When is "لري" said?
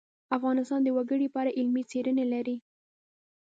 2.33-2.55